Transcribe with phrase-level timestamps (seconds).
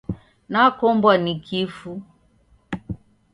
[0.51, 2.01] Nakombwa ni kifu.